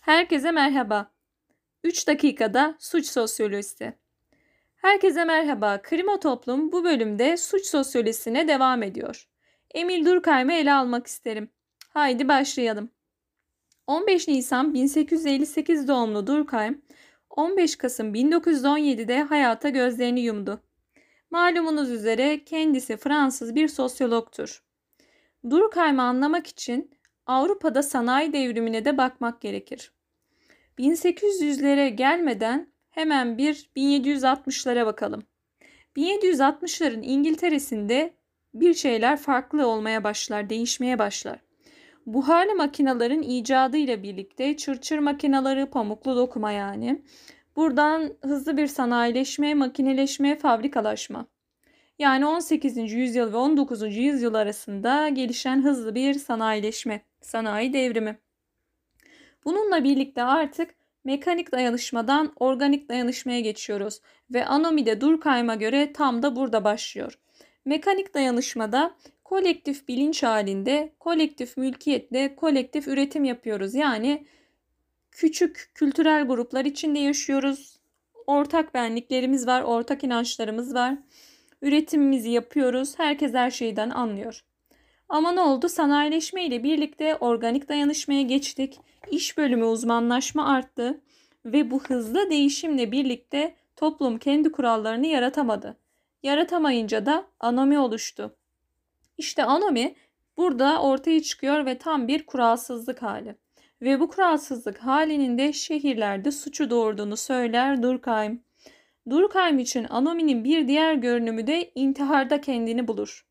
Herkese 0.00 0.50
merhaba. 0.50 1.12
3 1.84 2.08
dakikada 2.08 2.76
suç 2.78 3.06
sosyolojisi. 3.06 3.92
Herkese 4.76 5.24
merhaba. 5.24 5.82
Krimo 5.82 6.20
Toplum 6.20 6.72
bu 6.72 6.84
bölümde 6.84 7.36
suç 7.36 7.66
sosyolojisine 7.66 8.48
devam 8.48 8.82
ediyor. 8.82 9.28
Emil 9.74 10.06
Durkheim'i 10.06 10.54
ele 10.54 10.72
almak 10.72 11.06
isterim. 11.06 11.50
Haydi 11.88 12.28
başlayalım. 12.28 12.90
15 13.86 14.28
Nisan 14.28 14.74
1858 14.74 15.88
doğumlu 15.88 16.26
Durkheim, 16.26 16.82
15 17.30 17.76
Kasım 17.76 18.14
1917'de 18.14 19.22
hayata 19.22 19.68
gözlerini 19.68 20.20
yumdu. 20.20 20.62
Malumunuz 21.30 21.90
üzere 21.90 22.44
kendisi 22.44 22.96
Fransız 22.96 23.54
bir 23.54 23.68
sosyologtur. 23.68 24.62
Durkheim'i 25.50 26.02
anlamak 26.02 26.46
için 26.46 26.90
Avrupa'da 27.26 27.82
sanayi 27.82 28.32
devrimine 28.32 28.84
de 28.84 28.98
bakmak 28.98 29.40
gerekir. 29.40 29.92
1800'lere 30.78 31.88
gelmeden 31.88 32.72
hemen 32.90 33.38
bir 33.38 33.70
1760'lara 33.76 34.86
bakalım. 34.86 35.22
1760'ların 35.96 37.02
İngiltere'sinde 37.02 38.14
bir 38.54 38.74
şeyler 38.74 39.16
farklı 39.16 39.66
olmaya 39.66 40.04
başlar, 40.04 40.50
değişmeye 40.50 40.98
başlar. 40.98 41.38
Buharlı 42.06 42.54
makinaların 42.54 43.22
icadı 43.22 43.76
ile 43.76 44.02
birlikte 44.02 44.56
çırçır 44.56 44.98
makinaları, 44.98 45.70
pamuklu 45.70 46.16
dokuma 46.16 46.52
yani. 46.52 47.02
Buradan 47.56 48.12
hızlı 48.22 48.56
bir 48.56 48.66
sanayileşme, 48.66 49.54
makineleşme, 49.54 50.38
fabrikalaşma. 50.38 51.26
Yani 51.98 52.26
18. 52.26 52.92
yüzyıl 52.92 53.32
ve 53.32 53.36
19. 53.36 53.96
yüzyıl 53.96 54.34
arasında 54.34 55.08
gelişen 55.08 55.62
hızlı 55.64 55.94
bir 55.94 56.14
sanayileşme, 56.14 57.00
sanayi 57.20 57.72
devrimi. 57.72 58.18
Bununla 59.44 59.84
birlikte 59.84 60.22
artık 60.22 60.74
mekanik 61.04 61.52
dayanışmadan 61.52 62.32
organik 62.36 62.88
dayanışmaya 62.88 63.40
geçiyoruz 63.40 64.00
ve 64.30 64.46
anomide 64.46 65.00
Durkheim'a 65.00 65.54
göre 65.54 65.92
tam 65.92 66.22
da 66.22 66.36
burada 66.36 66.64
başlıyor. 66.64 67.18
Mekanik 67.64 68.14
dayanışmada 68.14 68.94
kolektif 69.24 69.88
bilinç 69.88 70.22
halinde 70.22 70.92
kolektif 71.00 71.56
mülkiyetle 71.56 72.36
kolektif 72.36 72.88
üretim 72.88 73.24
yapıyoruz. 73.24 73.74
Yani 73.74 74.26
küçük 75.12 75.70
kültürel 75.74 76.26
gruplar 76.26 76.64
içinde 76.64 76.98
yaşıyoruz. 76.98 77.76
Ortak 78.26 78.74
benliklerimiz 78.74 79.46
var, 79.46 79.62
ortak 79.62 80.04
inançlarımız 80.04 80.74
var. 80.74 80.98
Üretimimizi 81.62 82.30
yapıyoruz. 82.30 82.98
Herkes 82.98 83.34
her 83.34 83.50
şeyden 83.50 83.90
anlıyor. 83.90 84.44
Ama 85.08 85.32
ne 85.32 85.40
oldu? 85.40 85.68
Sanayileşme 85.68 86.46
ile 86.46 86.62
birlikte 86.62 87.16
organik 87.16 87.68
dayanışmaya 87.68 88.22
geçtik. 88.22 88.80
İş 89.10 89.38
bölümü 89.38 89.64
uzmanlaşma 89.64 90.46
arttı 90.54 91.00
ve 91.44 91.70
bu 91.70 91.82
hızlı 91.84 92.30
değişimle 92.30 92.92
birlikte 92.92 93.54
toplum 93.76 94.18
kendi 94.18 94.52
kurallarını 94.52 95.06
yaratamadı. 95.06 95.76
Yaratamayınca 96.22 97.06
da 97.06 97.26
anomi 97.40 97.78
oluştu. 97.78 98.36
İşte 99.18 99.44
anomi 99.44 99.94
burada 100.36 100.82
ortaya 100.82 101.22
çıkıyor 101.22 101.66
ve 101.66 101.78
tam 101.78 102.08
bir 102.08 102.26
kuralsızlık 102.26 103.02
hali. 103.02 103.36
Ve 103.82 104.00
bu 104.00 104.08
kuralsızlık 104.08 104.78
halinin 104.78 105.38
de 105.38 105.52
şehirlerde 105.52 106.30
suçu 106.30 106.70
doğurduğunu 106.70 107.16
söyler 107.16 107.82
Durkheim. 107.82 108.42
Durkheim 109.10 109.58
için 109.58 109.86
anominin 109.90 110.44
bir 110.44 110.68
diğer 110.68 110.94
görünümü 110.94 111.46
de 111.46 111.70
intiharda 111.74 112.40
kendini 112.40 112.88
bulur. 112.88 113.26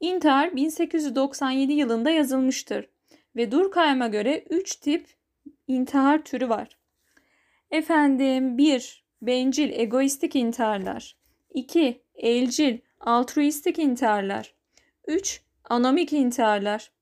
İntihar 0.00 0.56
1897 0.56 1.72
yılında 1.72 2.10
yazılmıştır 2.10 2.88
ve 3.36 3.50
Durkheim'a 3.50 4.06
göre 4.06 4.44
3 4.50 4.76
tip 4.76 5.06
intihar 5.66 6.24
türü 6.24 6.48
var. 6.48 6.78
Efendim 7.70 8.58
1. 8.58 9.04
Bencil, 9.22 9.72
egoistik 9.72 10.36
intiharlar. 10.36 11.16
2. 11.54 12.02
Elcil, 12.14 12.78
altruistik 13.00 13.78
intiharlar. 13.78 14.54
3. 15.06 15.42
Anomik 15.64 16.12
intiharlar. 16.12 16.93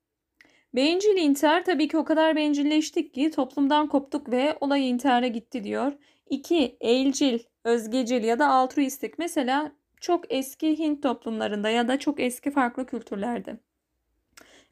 Bencil 0.75 1.17
intihar 1.17 1.65
tabii 1.65 1.89
ki 1.89 1.99
o 1.99 2.05
kadar 2.05 2.37
bencilleştik 2.37 3.15
ki 3.15 3.31
toplumdan 3.31 3.89
koptuk 3.89 4.31
ve 4.31 4.57
olay 4.61 4.91
intihara 4.91 5.27
gitti 5.27 5.65
diyor. 5.65 5.93
2. 6.31 6.77
Elcil, 6.81 7.39
özgecil 7.65 8.25
ya 8.25 8.39
da 8.39 8.49
altruistik. 8.49 9.19
Mesela 9.19 9.73
çok 10.01 10.35
eski 10.35 10.79
Hint 10.79 11.03
toplumlarında 11.03 11.71
ya 11.71 11.89
da 11.89 11.99
çok 11.99 12.21
eski 12.21 12.51
farklı 12.51 12.87
kültürlerde. 12.87 13.57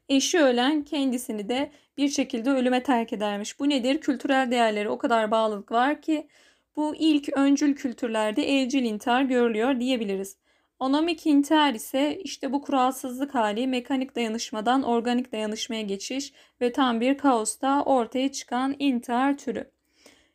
Eşi 0.09 0.39
ölen 0.39 0.83
kendisini 0.83 1.49
de 1.49 1.71
bir 1.97 2.09
şekilde 2.09 2.49
ölüme 2.49 2.83
terk 2.83 3.13
edermiş. 3.13 3.59
Bu 3.59 3.69
nedir? 3.69 4.01
Kültürel 4.01 4.51
değerlere 4.51 4.89
o 4.89 4.97
kadar 4.97 5.31
bağlılık 5.31 5.71
var 5.71 6.01
ki 6.01 6.27
bu 6.75 6.95
ilk 6.95 7.29
öncül 7.37 7.75
kültürlerde 7.75 8.61
evcil 8.61 8.83
intihar 8.83 9.23
görülüyor 9.23 9.79
diyebiliriz. 9.79 10.37
Onomik 10.81 11.25
intihar 11.25 11.73
ise 11.73 12.19
işte 12.23 12.53
bu 12.53 12.61
kuralsızlık 12.61 13.35
hali 13.35 13.67
mekanik 13.67 14.15
dayanışmadan 14.15 14.83
organik 14.83 15.31
dayanışmaya 15.31 15.81
geçiş 15.81 16.33
ve 16.61 16.71
tam 16.71 17.01
bir 17.01 17.17
kaosta 17.17 17.83
ortaya 17.83 18.31
çıkan 18.31 18.75
intihar 18.79 19.37
türü. 19.37 19.71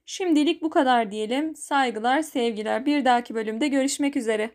Şimdilik 0.04 0.62
bu 0.62 0.70
kadar 0.70 1.10
diyelim. 1.10 1.56
Saygılar, 1.56 2.22
sevgiler. 2.22 2.86
Bir 2.86 3.04
dahaki 3.04 3.34
bölümde 3.34 3.68
görüşmek 3.68 4.16
üzere. 4.16 4.50